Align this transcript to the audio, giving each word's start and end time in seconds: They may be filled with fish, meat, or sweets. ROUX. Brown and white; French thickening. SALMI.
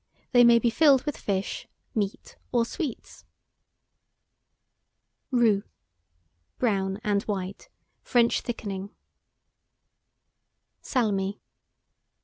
They 0.31 0.43
may 0.43 0.57
be 0.57 0.71
filled 0.71 1.03
with 1.03 1.15
fish, 1.15 1.67
meat, 1.93 2.35
or 2.51 2.65
sweets. 2.65 3.23
ROUX. 5.29 5.63
Brown 6.57 6.99
and 7.03 7.21
white; 7.25 7.69
French 8.01 8.41
thickening. 8.41 8.95
SALMI. 10.81 11.39